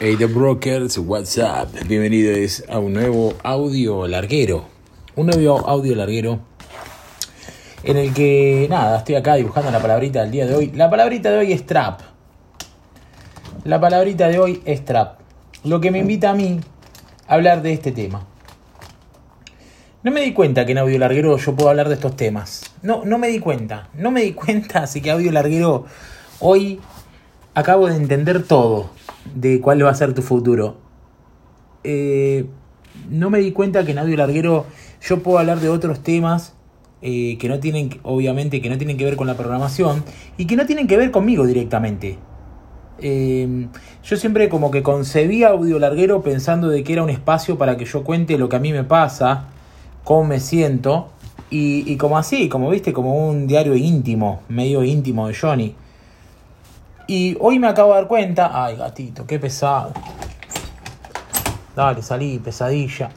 [0.00, 1.70] Hey The Brokers, what's up?
[1.88, 4.64] Bienvenidos a un nuevo audio larguero.
[5.16, 6.38] Un nuevo audio larguero
[7.82, 10.70] en el que, nada, estoy acá dibujando la palabrita del día de hoy.
[10.70, 12.02] La palabrita de hoy es trap.
[13.64, 15.18] La palabrita de hoy es trap.
[15.64, 16.60] Lo que me invita a mí
[17.26, 18.24] a hablar de este tema.
[20.04, 22.62] No me di cuenta que en audio larguero yo puedo hablar de estos temas.
[22.82, 23.88] No, no me di cuenta.
[23.94, 25.86] No me di cuenta, así que audio larguero
[26.38, 26.78] hoy
[27.54, 28.90] acabo de entender todo
[29.34, 30.76] de cuál va a ser tu futuro.
[31.84, 32.46] Eh,
[33.10, 34.66] no me di cuenta que en audio larguero
[35.00, 36.54] yo puedo hablar de otros temas
[37.00, 40.02] eh, que no tienen, obviamente, que no tienen que ver con la programación
[40.36, 42.18] y que no tienen que ver conmigo directamente.
[43.00, 43.68] Eh,
[44.02, 47.84] yo siempre como que concebía audio larguero pensando de que era un espacio para que
[47.84, 49.44] yo cuente lo que a mí me pasa,
[50.02, 51.10] cómo me siento
[51.50, 55.74] y, y como así, como viste, como un diario íntimo, medio íntimo de Johnny.
[57.10, 58.50] Y hoy me acabo de dar cuenta.
[58.52, 59.94] Ay, gatito, qué pesado.
[61.74, 63.08] Dale, salí, pesadilla.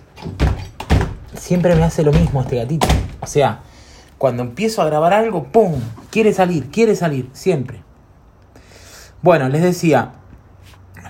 [1.36, 2.88] Siempre me hace lo mismo este gatito.
[3.20, 3.60] O sea,
[4.18, 5.74] cuando empiezo a grabar algo, ¡pum!
[6.10, 7.84] Quiere salir, quiere salir, siempre.
[9.22, 10.14] Bueno, les decía,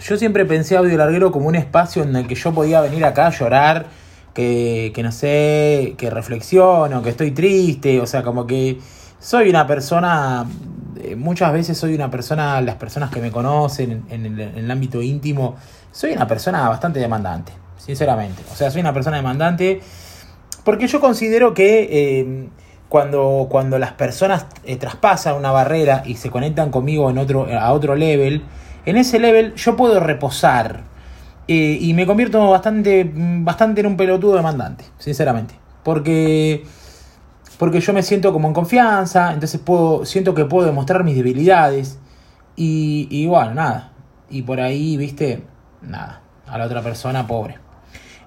[0.02, 3.28] yo siempre pensé Audio Larguero como un espacio en el que yo podía venir acá
[3.28, 3.86] a llorar,
[4.34, 8.80] que, que no sé, que reflexiono, que estoy triste, o sea, como que
[9.20, 10.48] soy una persona
[11.04, 15.56] eh, muchas veces soy una persona, las personas que me conocen en, el, ámbito íntimo,
[15.92, 18.44] soy una persona bastante demandante, sinceramente.
[18.52, 19.82] O sea, soy una persona demandante
[20.64, 22.50] porque yo considero que eh,
[22.90, 27.72] cuando, cuando las personas eh, traspasan una barrera y se conectan conmigo en otro, a
[27.74, 28.44] otro level,
[28.86, 30.84] en ese level yo puedo reposar
[31.48, 35.54] y me convierto bastante, bastante en un pelotudo demandante, sinceramente.
[35.84, 36.64] Porque
[37.62, 42.00] porque yo me siento como en confianza, entonces puedo, siento que puedo demostrar mis debilidades
[42.56, 43.92] y, bueno, nada,
[44.32, 45.44] y por ahí, viste,
[45.84, 47.60] nada, a la otra persona pobre.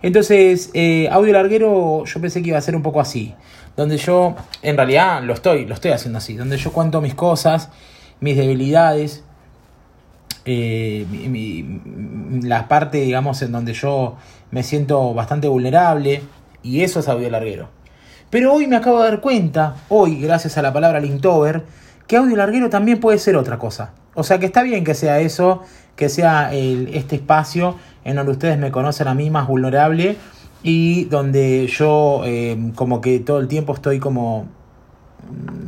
[0.02, 3.34] Entonces, eh, audio larguero yo pensé que iba a ser un poco así,
[3.76, 7.70] donde yo, en realidad lo estoy, lo estoy haciendo así, donde yo cuento mis cosas,
[8.20, 9.24] mis debilidades,
[10.44, 11.06] eh,
[12.40, 14.14] la parte, digamos, en donde yo
[14.52, 16.22] me siento bastante vulnerable,
[16.62, 17.68] y eso es audio larguero.
[18.34, 21.62] Pero hoy me acabo de dar cuenta, hoy, gracias a la palabra Linktober,
[22.08, 23.92] que audio larguero también puede ser otra cosa.
[24.14, 25.62] O sea que está bien que sea eso,
[25.94, 30.16] que sea este espacio en donde ustedes me conocen a mí más vulnerable
[30.64, 34.46] y donde yo eh, como que todo el tiempo estoy como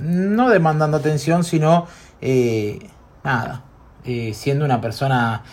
[0.03, 1.87] no demandando atención, sino
[2.21, 2.81] eh,
[3.23, 3.63] nada,
[4.05, 5.45] eh, siendo una persona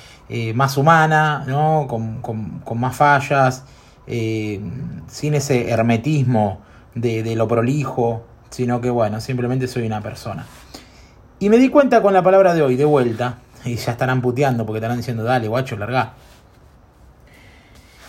[0.56, 1.86] más humana, ¿no?
[1.88, 3.66] con más fallas,
[4.08, 10.46] sin ese hermetismo de, lo prolijo, sino que bueno, simplemente soy una persona.
[11.40, 14.66] Y me di cuenta con la palabra de hoy, de vuelta, y ya estarán puteando
[14.66, 16.14] porque estarán diciendo, dale, guacho, larga.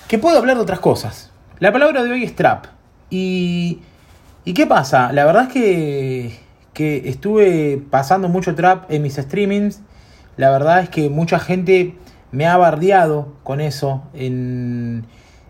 [0.09, 1.31] Que puedo hablar de otras cosas.
[1.59, 2.67] La palabra de hoy es trap.
[3.11, 3.81] Y,
[4.45, 5.13] ¿y qué pasa?
[5.13, 6.39] La verdad es que,
[6.73, 9.81] que estuve pasando mucho trap en mis streamings.
[10.37, 11.97] La verdad es que mucha gente
[12.33, 15.07] me ha bardeado con eso en,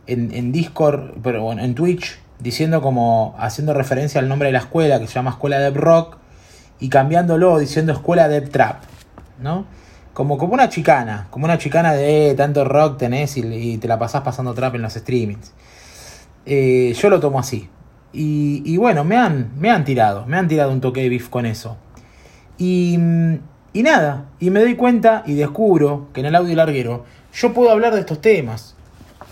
[0.06, 4.58] en, en Discord, pero bueno, en Twitch diciendo como haciendo referencia al nombre de la
[4.60, 6.16] escuela que se llama Escuela de Rock
[6.80, 8.82] y cambiándolo diciendo Escuela de Trap,
[9.40, 9.66] ¿no?
[10.12, 13.98] Como, como una chicana, como una chicana de eh, tanto rock tenés y, te la
[13.98, 15.52] pasás pasando trap en los streamings.
[16.46, 17.68] Eh, yo lo tomo así.
[18.12, 21.46] Y, bueno, me han, me han tirado, me han tirado un toque de beef con
[21.46, 21.76] eso.
[22.58, 22.96] Y,
[23.72, 27.72] y nada, y me doy cuenta y descubro que en el audio larguero yo puedo
[27.72, 28.76] hablar de estos temas.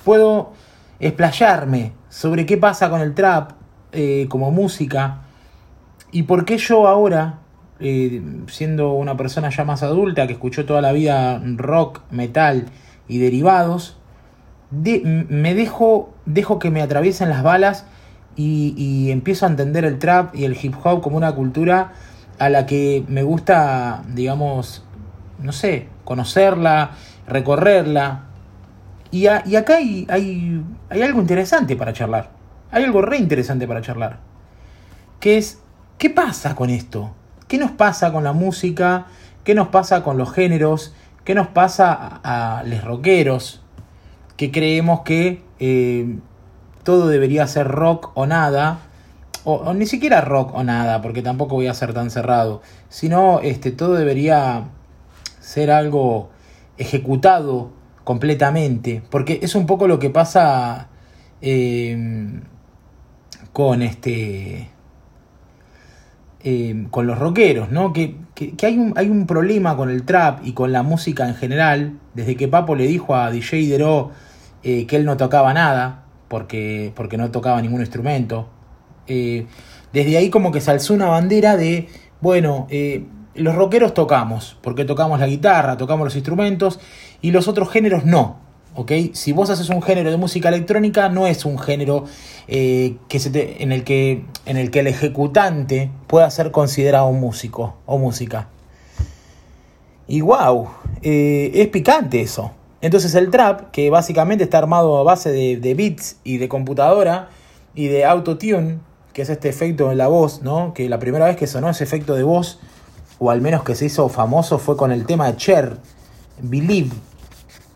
[0.05, 0.53] Puedo
[0.99, 3.53] explayarme sobre qué pasa con el trap
[3.93, 5.23] eh, como música
[6.11, 7.39] y por qué yo ahora,
[7.81, 12.67] eh, siendo una persona ya más adulta que escuchó toda la vida rock, metal
[13.09, 13.97] y derivados,
[14.71, 17.87] me dejo, dejo que me atraviesen las balas
[18.37, 21.93] y, y empiezo a entender el trap y el hip hop como una cultura
[22.39, 24.85] a la que me gusta, digamos,
[25.41, 26.91] no sé, conocerla,
[27.27, 28.32] recorrerla,
[29.13, 32.31] y, acá hay, algo interesante para charlar.
[32.71, 34.21] Hay algo re interesante para charlar.
[35.21, 35.61] Que es,
[35.99, 37.15] ¿qué pasa con esto?
[37.47, 39.07] ¿Qué nos pasa con la música?
[39.45, 40.95] ¿Qué nos pasa con los géneros?
[41.25, 43.63] ¿Qué nos pasa a, los rockeros?
[44.39, 46.17] Que creemos que eh,
[46.83, 48.79] todo debería ser rock o nada.
[49.45, 52.63] O, ni siquiera rock o nada, porque tampoco voy a ser tan cerrado.
[52.89, 54.69] Sino este, todo debería
[55.41, 56.31] ser algo
[56.79, 60.89] ejecutado completamente, porque es un poco lo que pasa
[61.41, 62.41] eh,
[63.53, 64.69] con este...
[66.43, 67.93] eh, con los rockeros, ¿no?
[67.93, 68.17] Que,
[68.63, 72.37] hay, un, hay un problema con el trap y con la música en general, desde
[72.37, 74.11] que Papo le dijo a DJ Dero
[74.63, 78.49] eh, que él no tocaba nada, porque, porque no tocaba ningún instrumento.
[79.07, 81.89] Desde ahí como que se alzó una bandera de,
[82.23, 82.67] bueno,
[83.35, 86.81] los rockeros tocamos, porque tocamos la guitarra, tocamos los instrumentos,
[87.21, 88.37] y los otros géneros no.
[89.13, 92.07] Si vos haces un género de música electrónica, no es un género
[92.49, 97.21] eh, que se en, el que, en el que el ejecutante pueda ser considerado un
[97.21, 98.49] músico o música.
[100.09, 100.69] Y wow,
[101.03, 102.53] eh, es picante eso.
[102.81, 107.29] Entonces el trap, que básicamente está armado a base de, de beats y de computadora
[107.75, 108.79] y de autotune,
[109.13, 110.73] que es este efecto en la voz, ¿no?
[110.73, 112.59] Que la primera vez que sonó ese efecto de voz,
[113.23, 115.77] o al menos que se hizo famoso, fue con el tema de Cher,
[116.41, 116.91] Believe,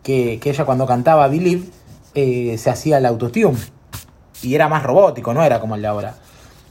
[0.03, 1.69] que, ella cuando cantaba Believe
[2.15, 3.57] eh, se hacía el autotune.
[4.43, 6.17] Y era más robótico, no era como el de ahora.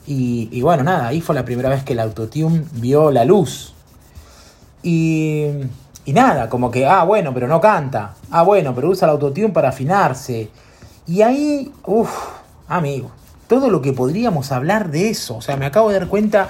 [0.06, 3.74] Y, bueno, nada, ahí fue la primera vez que el autotune vio la luz.
[4.83, 5.45] Y,
[6.04, 8.16] y nada, como que, ah, bueno, pero no canta.
[8.30, 10.50] Ah, bueno, pero usa el autotune para afinarse.
[11.07, 12.12] Y ahí, uff,
[12.68, 13.10] amigo,
[13.47, 15.38] todo lo que podríamos hablar de eso.
[15.38, 16.47] O sea, me acabo de dar cuenta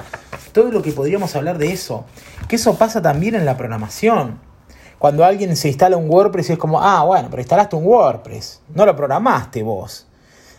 [0.51, 2.06] todo lo que podríamos hablar de eso.
[2.47, 4.39] Que eso pasa también en la programación
[4.97, 8.62] cuando alguien se instala un WordPress y es como, ah, bueno, pero instalaste un WordPress,
[8.74, 10.07] no lo programaste vos.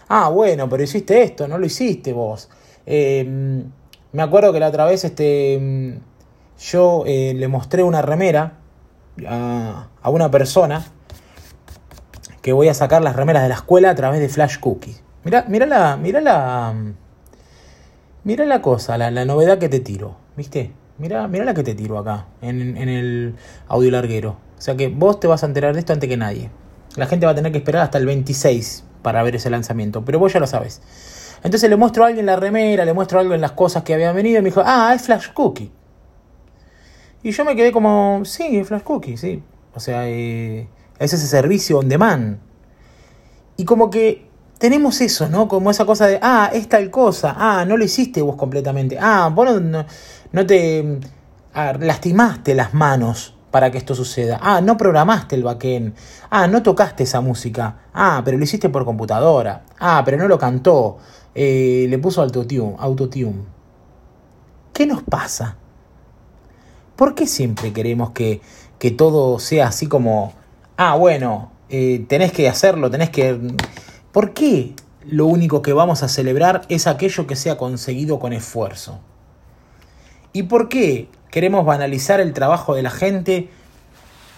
[0.09, 2.49] Ah, bueno, pero hiciste esto, no lo hiciste vos.
[2.85, 3.65] Em,
[4.12, 5.99] me acuerdo que la otra vez este,
[6.61, 8.59] yo eh, le mostré una remera
[9.29, 10.87] a, una persona
[12.41, 14.97] que voy a sacar las remeras de la escuela a través de Flash Cookie.
[15.26, 16.73] Mira, mira la, mira la,
[18.23, 20.70] mira la cosa, la, la novedad que te tiro, ¿viste?
[20.99, 23.34] Mira, mira la que te tiro acá, en, el
[23.67, 24.37] audio larguero.
[24.56, 26.49] O sea que vos te vas a enterar de esto antes que nadie.
[26.94, 30.20] La gente va a tener que esperar hasta el 26 para ver ese lanzamiento, pero
[30.20, 30.81] vos ya lo sabes.
[31.43, 34.14] Entonces le muestro a alguien la remera, le muestro algo en las cosas que habían
[34.14, 35.72] venido y me dijo, ah, es Flash Cookie.
[37.25, 39.43] Y yo me quedé como, sí, Flash Cookie, sí.
[39.75, 40.69] O sea, eh,
[41.00, 42.38] es ese servicio on demand.
[43.56, 44.26] Y como que
[44.58, 45.49] tenemos eso, ¿no?
[45.49, 49.31] Como esa cosa de, ah, es tal cosa, ah, no lo hiciste vos completamente, ah,
[49.32, 49.85] vos no
[50.32, 51.00] no te
[51.55, 54.38] lastimaste las manos para que esto suceda.
[54.43, 55.94] Ah, no programaste el backend.
[56.29, 57.79] Ah, no tocaste esa música.
[57.94, 59.64] Ah, pero lo hiciste por computadora.
[59.79, 60.99] Ah, pero no lo cantó.
[61.35, 63.44] Eh, le puso autotune, autotune.
[64.75, 65.56] ¿Qué nos pasa?
[66.97, 68.43] ¿Por qué siempre queremos que,
[68.79, 70.35] que todo sea así como,
[70.76, 73.41] ah, bueno, eh, tenés que hacerlo, tenés que...
[74.17, 74.73] ¿Por qué
[75.05, 78.99] lo único que vamos a celebrar es aquello que sea conseguido con esfuerzo?
[80.33, 83.51] ¿Y por qué queremos banalizar el trabajo de la gente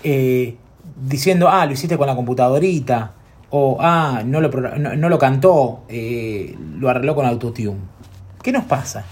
[0.02, 0.56] eh,
[1.00, 3.12] diciendo, ah, lo hiciste con la computadorita?
[3.50, 7.78] O, ah, no lo, no, lo cantó, eh, lo arregló con autotune.
[8.42, 9.04] ¿Qué nos pasa?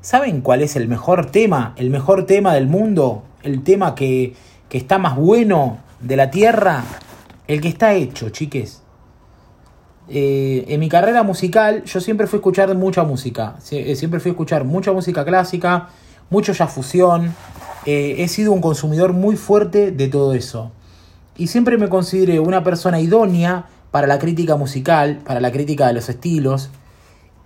[0.00, 1.74] ¿Saben cuál es el mejor tema?
[1.76, 3.24] El mejor tema del mundo.
[3.42, 4.36] El tema que,
[4.68, 6.84] que está más bueno de la tierra.
[7.48, 8.81] El que está hecho, chiques.
[10.14, 14.28] Eh, en mi carrera musical yo siempre fui a escuchar mucha música, eh, siempre fui
[14.28, 15.88] a escuchar mucha música clásica,
[16.28, 17.34] mucho ya fusión,
[17.86, 20.70] eh, he sido un consumidor muy fuerte de todo eso.
[21.38, 25.94] Y siempre me consideré una persona idónea para la crítica musical, para la crítica de
[25.94, 26.68] los estilos.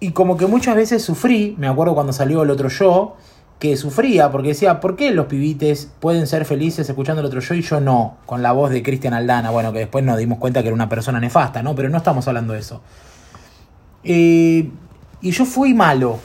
[0.00, 3.14] Y como que muchas veces sufrí, me acuerdo cuando salió el otro yo,
[3.58, 7.54] que sufría porque decía, ¿por qué los pibites pueden ser felices escuchando el otro yo
[7.54, 8.18] y yo no?
[8.26, 10.88] Con la voz de Cristian Aldana, bueno, que después nos dimos cuenta que era una
[10.88, 11.74] persona nefasta, ¿no?
[11.74, 12.82] Pero no estamos hablando de eso.
[14.04, 14.70] Eh,
[15.22, 16.18] y yo fui malo,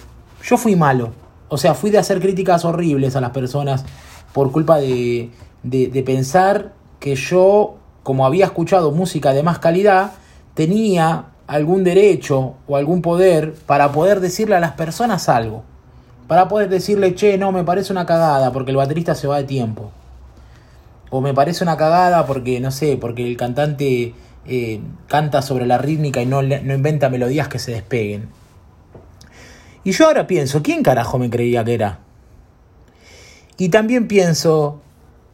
[0.43, 1.13] yo fui malo.
[1.47, 3.85] O sea, fui de hacer críticas horribles a las personas
[4.33, 5.31] por culpa de,
[5.63, 10.11] de, de pensar que yo, como había escuchado música de más calidad,
[10.53, 15.63] tenía algún derecho o algún poder para poder decirle a las personas algo
[16.31, 19.43] para poder decirle, che, no, me parece una cagada porque el baterista se va de
[19.43, 19.91] tiempo.
[21.09, 24.13] O me parece una cagada porque, no sé, porque el cantante
[24.45, 28.29] eh, canta sobre la rítmica y no, no inventa melodías que se despeguen.
[29.83, 31.99] Y yo ahora pienso, ¿quién carajo me creía que era?
[33.57, 34.79] Y también pienso,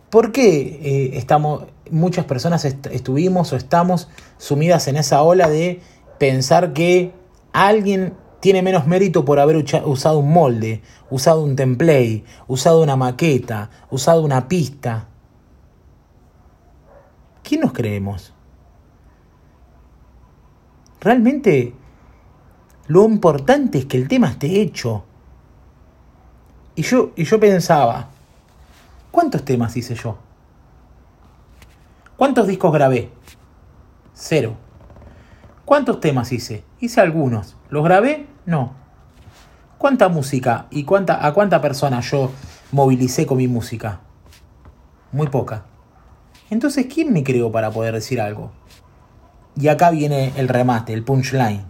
[0.10, 4.08] ¿por qué eh, estamos, muchas personas estuvimos o estamos
[4.40, 5.80] sumidas en esa ola de
[6.18, 7.12] pensar que
[7.54, 13.70] alguien tiene menos mérito por haber usado un molde, usado un template, usado una maqueta,
[13.90, 15.08] usado una pista.
[17.44, 18.34] ¿Quién nos creemos?
[21.00, 21.74] Realmente
[22.88, 25.04] lo importante es que el tema esté hecho.
[26.76, 28.10] Y yo, y yo pensaba,
[29.12, 30.18] ¿cuántos temas hice yo?
[32.16, 33.10] ¿Cuántos discos grabé?
[34.14, 34.67] Cero.
[35.68, 36.64] ¿Cuántos temas hice?
[36.80, 37.58] Hice algunos.
[37.70, 38.26] ¿Los grabé?
[38.46, 38.74] No.
[39.78, 42.32] ¿Cuánta música y cuánta, a cuánta persona yo
[42.72, 44.00] movilicé con mi música?
[45.12, 45.66] Muy poca.
[46.50, 48.54] Entonces, ¿quién me creó para poder decir algo?
[49.58, 51.66] Y acá viene el remate, el punchline.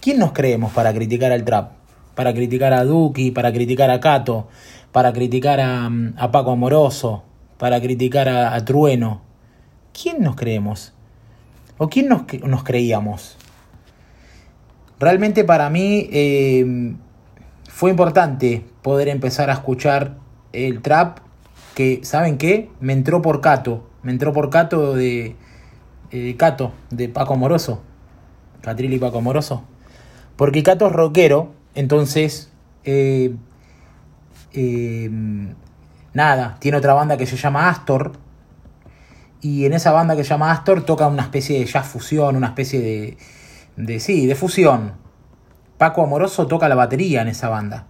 [0.00, 1.72] ¿Quién nos creemos para criticar al trap?
[2.14, 4.46] Para criticar a Duki, para criticar a Cato,
[4.92, 7.24] para criticar a, a Paco Amoroso,
[7.58, 9.22] para criticar a, Trueno.
[9.92, 10.94] ¿Quién nos creemos?
[11.78, 13.36] ¿O quién nos, creíamos?
[14.98, 16.94] Realmente para mí eh,
[17.68, 20.16] fue importante poder empezar a escuchar
[20.52, 21.18] el trap
[21.74, 22.70] que, ¿saben qué?
[22.80, 23.88] Me entró por Cato.
[24.02, 25.36] Me entró por Cato de,
[26.10, 27.82] eh, Cato, de Paco Moroso.
[28.62, 29.64] Catril y Paco Moroso.
[30.36, 32.50] Porque Cato es rockero, entonces...
[32.84, 33.34] Eh,
[34.52, 35.10] eh,
[36.12, 38.12] nada, tiene otra banda que se llama Astor.
[39.44, 42.46] Y en esa banda que se llama Astor toca una especie de jazz fusión, una
[42.46, 43.18] especie de...
[43.76, 44.92] de sí, de fusión.
[45.76, 47.86] Paco Amoroso toca la batería en esa banda.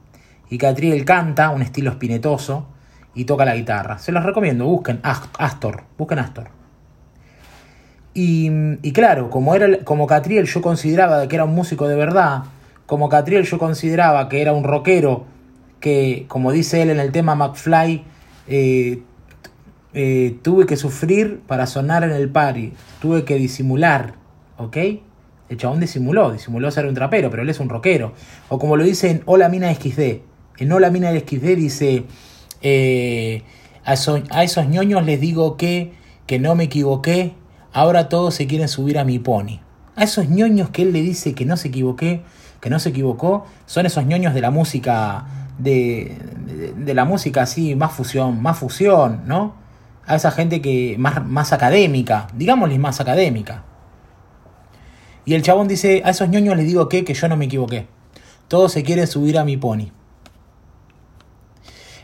[0.51, 2.67] Y Catriel canta, un estilo espinetoso
[3.15, 3.99] y toca la guitarra.
[3.99, 6.49] Se los recomiendo, busquen Astor, busquen Astor.
[8.15, 8.51] Y,
[8.83, 12.43] y claro, como, era, como Catriel yo consideraba que era un músico de verdad,
[12.87, 15.25] como Catriel yo consideraba que era un rockero
[15.79, 18.03] que, como dice él en el tema McFly,
[18.49, 19.05] eh,
[19.95, 24.15] eh, tuve que sufrir para sonar en el party, tuve que disimular,
[24.59, 24.77] ¿ok?
[25.49, 28.13] El chabón disimuló, disimuló ser un trapero, pero él es un rockero.
[28.49, 30.01] O como lo dice en Hola Mina XD.
[30.59, 32.05] En Hola Mina XD dice,
[32.63, 33.43] eh,
[33.85, 35.93] a, esos, ñoños les digo que,
[36.27, 37.35] que no me equivoqué,
[37.73, 39.61] ahora todos se quieren subir a mi pony.
[39.95, 42.23] A esos ñoños que él le dice que no se equivoqué,
[42.61, 45.27] que no se equivocó, son esos ñoños de la música,
[45.59, 46.17] de,
[46.77, 49.64] de, la música así, más fusión, más fusión, ¿no?
[50.07, 53.65] A esa gente que más, más académica, digámosles más académica.
[55.25, 57.87] Y el chabón dice, a esos ñoños les digo que, que yo no me equivoqué.
[58.49, 59.91] Todos se quieren subir a mi pony.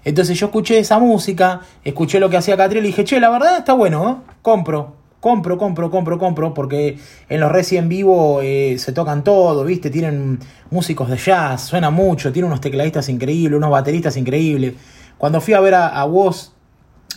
[0.04, 3.58] Entonces yo escuché esa música, escuché lo que hacía Catriel y dije, che, la verdad
[3.58, 4.32] está bueno, ¿eh?
[4.40, 9.64] compro, compro, compro, compro, compro, porque en los Reci en vivo eh, se tocan todo,
[9.64, 9.90] ¿viste?
[9.90, 10.38] Tienen
[10.70, 14.74] músicos de jazz, suena mucho, tienen unos tecladistas increíbles, unos bateristas increíbles.
[15.18, 16.04] Cuando fui a ver a, a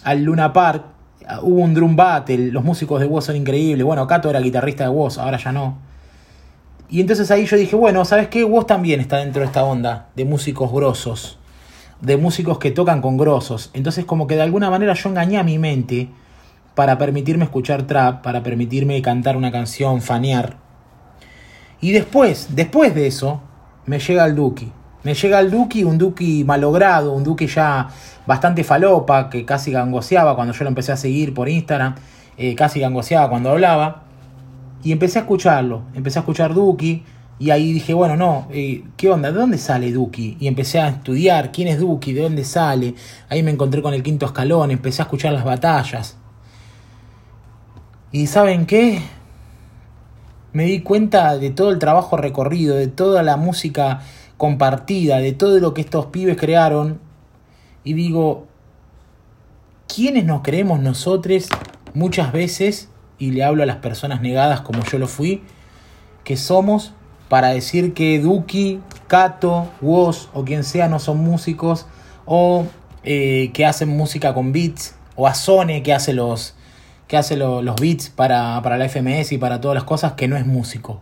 [0.03, 0.85] al Luna Park,
[1.41, 3.85] hubo un drum battle, los músicos de Woz son increíbles.
[3.85, 5.77] Bueno, Cato era guitarrista de Woz, ahora ya no.
[6.89, 8.43] Y entonces ahí yo dije, bueno, ¿sabes qué?
[8.43, 11.39] Woz también está dentro de esta onda de músicos grosos
[12.03, 13.71] de músicos que tocan con grosos.
[13.73, 16.09] Entonces como que de alguna manera yo engañé a mi mente
[16.75, 20.57] para permitirme escuchar trap, para permitirme cantar una canción, fanear.
[21.79, 23.41] Y después, después de eso,
[23.85, 24.71] me llega el Duki.
[25.03, 27.89] Me llega el Duki, un Duki malogrado, un Duki ya
[28.25, 31.95] bastante falopa, que casi gangoseaba cuando yo lo empecé a seguir por Instagram,
[32.37, 34.03] eh, casi gangoseaba cuando hablaba.
[34.83, 37.03] Y empecé a escucharlo, empecé a escuchar Duki,
[37.39, 39.31] y ahí dije, bueno, no, eh, ¿qué onda?
[39.31, 40.37] ¿De dónde sale Duki?
[40.39, 42.95] Y empecé a estudiar quién es Duki, de dónde sale.
[43.27, 46.15] Ahí me encontré con el quinto escalón, empecé a escuchar las batallas.
[48.13, 49.01] Y ¿saben qué?
[50.53, 54.01] Me di cuenta de todo el trabajo recorrido, de toda la música
[54.43, 56.99] compartida, de todo lo que estos pibes crearon.
[57.85, 58.45] Y digo,
[59.87, 61.47] ¿quiénes nos creemos nosotros
[61.93, 62.89] muchas veces?
[63.17, 65.43] Y le hablo a las personas negadas como yo lo fui,
[66.25, 66.91] que somos
[67.29, 71.85] para decir que Duki, Kato, Woz o quien sea no son músicos
[72.25, 72.65] o
[73.05, 76.53] eh, que hacen música con beats o a Sone que hace los
[77.07, 80.35] que hace los beats para, para la FMS y para todas las cosas que no
[80.35, 80.99] es músico.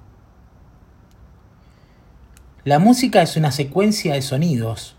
[2.63, 4.95] La música es una secuencia de sonidos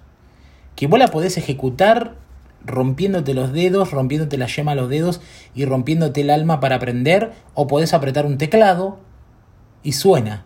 [0.74, 2.16] que vos la podés ejecutar
[2.64, 5.20] rompiéndote los dedos, rompiéndote la yema a los dedos
[5.54, 8.98] y rompiéndote el alma para aprender, o podés apretar un teclado
[9.84, 10.44] y suena.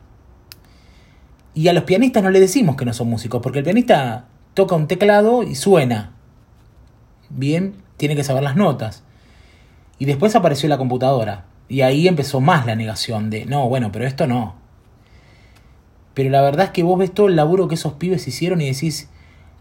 [1.54, 4.74] Y a los pianistas no le decimos que no son músicos, porque el pianista toca
[4.74, 6.12] un teclado y suena.
[7.30, 9.04] Bien, tiene que saber las notas.
[9.98, 11.46] Y después apareció la computadora.
[11.68, 14.65] Y ahí empezó más la negación de, no, bueno, pero esto no.
[16.16, 18.66] Pero la verdad es que vos ves todo el laburo que esos pibes hicieron y
[18.72, 19.10] decís,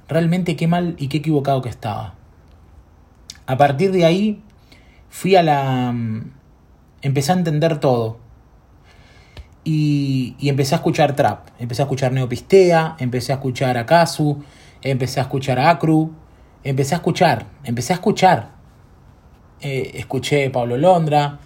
[0.07, 2.13] realmente qué mal y qué equivocado que estaba.
[3.45, 4.41] A partir de ahí,
[5.09, 5.91] fui a la...
[5.91, 6.31] Mm,
[7.01, 8.19] empecé a entender todo.
[9.65, 11.49] Y, empecé a escuchar trap.
[11.59, 14.05] Empecé a escuchar Neopistea, empecé a escuchar a
[14.81, 16.13] empecé a escuchar a Acru,
[16.63, 18.51] empecé a escuchar, empecé a escuchar.
[19.59, 21.37] Eh, escuché Pablo Londra,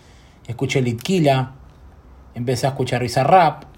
[0.46, 1.56] escuché Litquila,
[2.36, 3.69] empecé a escuchar Rap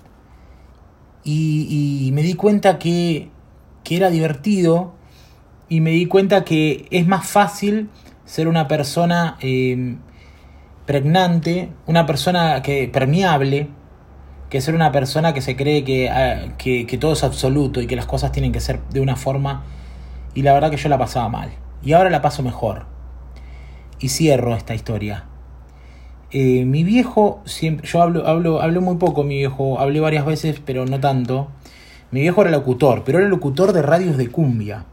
[1.24, 3.30] y, me di cuenta que,
[3.84, 4.94] que era divertido
[5.70, 7.90] y me di cuenta que es más fácil
[8.26, 9.96] ser una persona eh,
[10.86, 13.70] pregnante, una persona que permeable,
[14.50, 17.88] que ser una persona que se cree que, ah, que, que todo es absoluto y
[17.88, 19.64] que las cosas tienen que ser de una forma.
[20.34, 21.52] Y la verdad que yo la pasaba mal.
[21.84, 22.86] Y ahora la paso mejor.
[24.00, 25.26] Y cierro esta historia.
[26.34, 30.62] Eh, mi viejo, siempre, yo hablo, hablo, hablo muy poco, mi viejo, hablé varias veces,
[30.66, 31.50] pero no tanto.
[32.12, 34.86] Mi viejo era locutor, pero era locutor de radios de cumbia.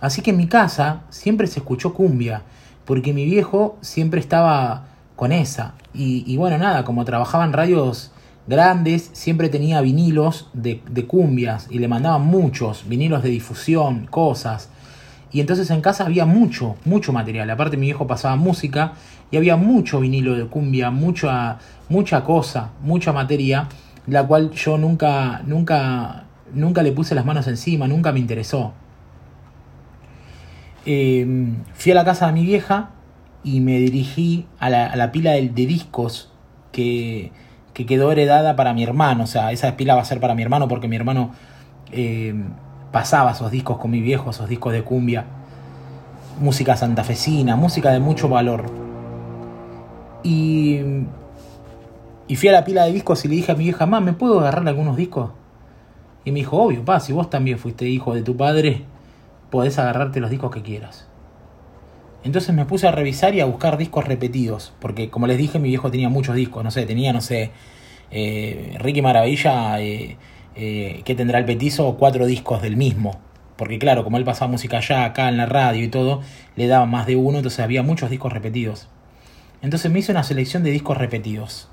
[0.00, 2.42] Así que en mi casa siempre se escuchó cumbia,
[2.84, 5.74] porque mi viejo siempre estaba con esa.
[5.92, 8.12] Y, y bueno, nada, como trabajaba en radios
[8.46, 14.70] grandes, siempre tenía vinilos de, de cumbias y le mandaban muchos, vinilos de difusión, cosas.
[15.30, 17.50] Y entonces en casa había mucho, mucho material.
[17.50, 18.92] Aparte mi viejo pasaba música
[19.30, 21.58] y había mucho vinilo de cumbia, mucha,
[21.88, 23.68] mucha cosa, mucha materia,
[24.06, 28.72] la cual yo nunca, nunca, nunca le puse las manos encima, nunca me interesó.
[30.86, 32.90] Em, fui a la casa de mi vieja
[33.44, 36.32] y me dirigí a la, pila de, discos
[36.72, 37.32] que,
[37.74, 39.24] que, quedó heredada para mi hermano.
[39.24, 41.32] O sea, esa pila va a ser para mi hermano porque mi hermano
[41.92, 42.46] em,
[42.92, 45.24] pasaba esos discos con mi viejo, esos discos de cumbia.
[46.40, 48.64] Música santafesina, música de mucho valor.
[50.22, 50.80] Y,
[52.26, 54.12] y fui a la pila de discos y le dije a mi vieja, mamá, ¿me
[54.12, 55.30] puedo agarrar algunos discos?
[56.24, 58.84] Y me dijo, obvio, pa, si vos también fuiste hijo de tu padre,
[59.50, 61.06] podés agarrarte los discos que quieras.
[62.24, 65.68] Entonces me puse a revisar y a buscar discos repetidos, porque como les dije, mi
[65.68, 67.52] viejo tenía muchos discos, no sé, tenía, no sé,
[68.10, 70.16] eh, Ricky Maravilla, eh,
[70.54, 71.96] eh, ¿qué tendrá el petizo?
[71.96, 73.20] Cuatro discos del mismo.
[73.56, 76.22] Porque claro, como él pasaba música allá, acá en la radio y todo,
[76.54, 78.88] le daba más de uno, entonces había muchos discos repetidos.
[79.62, 81.68] Entonces me hice una selección de discos repetidos.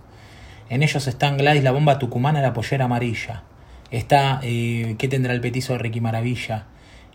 [0.69, 3.43] En ellos están Gladys la bomba tucumana, la pollera amarilla.
[3.91, 6.65] Está eh, ¿Qué tendrá el petizo de Ricky Maravilla?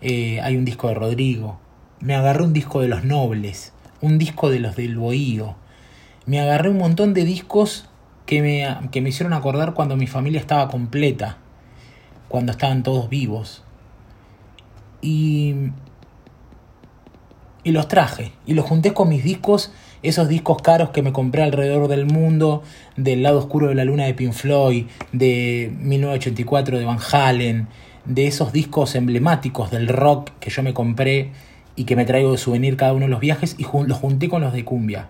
[0.00, 1.58] Eh, hay un disco de Rodrigo.
[1.98, 3.72] Me agarré un disco de los nobles.
[4.00, 5.56] Un disco de los del Bohío.
[6.26, 7.88] Me agarré un montón de discos
[8.24, 11.38] que me, que me hicieron acordar cuando mi familia estaba completa.
[12.30, 13.62] Cuando estaban todos vivos.
[15.02, 15.54] Y,
[17.64, 18.32] y los traje.
[18.46, 19.70] Y los junté con mis discos
[20.02, 22.62] esos discos caros que me compré alrededor del mundo,
[22.96, 27.68] del lado oscuro de la luna de Pink Floyd, de 1984 de Van Halen,
[28.06, 31.32] de esos discos emblemáticos del rock que yo me compré
[31.76, 34.40] y que me traigo de souvenir cada uno de los viajes y los junté con
[34.40, 35.08] los de cumbia.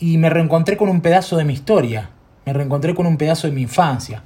[0.00, 2.10] Y me reencontré con un pedazo de mi historia,
[2.44, 4.24] me reencontré con un pedazo de mi infancia.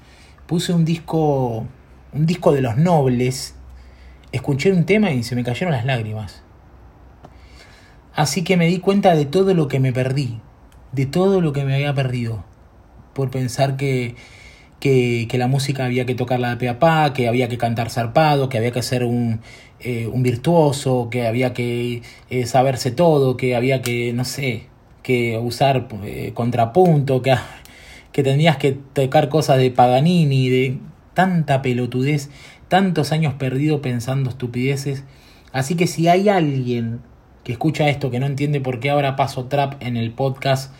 [0.49, 1.67] Puse un disco,
[2.15, 3.55] un disco de los nobles,
[4.33, 6.43] escuché un tema y se me cayeron las lágrimas.
[8.15, 10.41] Así que me di cuenta de todo lo que me perdí,
[10.93, 12.47] de todo lo que me había perdido,
[13.13, 14.17] por pensar que,
[14.81, 18.49] que, la música había que tocarla de pe a pa, que había que cantar zarpado,
[18.49, 19.43] que había que ser un,
[19.81, 24.69] eh, un virtuoso, que había que eh, saberse todo, que había que, no sé,
[25.03, 27.35] que usar eh, contrapunto, que,
[28.19, 30.81] que tenías que tocar cosas de Paganini, de
[31.15, 32.31] tanta pelotudez,
[32.67, 35.05] tantos años perdidos pensando estupideces.
[35.53, 36.99] Así que si hay alguien
[37.45, 40.75] que escucha esto, que no entiende por qué ahora paso trap en el podcast,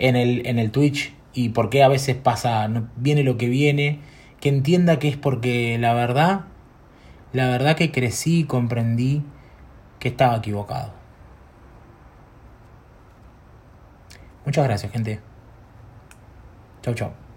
[0.00, 4.00] en el, en el Twitch, y por qué a veces pasa, viene lo que viene,
[4.40, 6.46] que entienda que es porque la verdad,
[7.32, 9.22] la verdad que crecí y comprendí
[10.00, 10.92] que estaba equivocado.
[14.44, 15.29] Muchas gracias, gente.
[16.82, 17.29] 周总。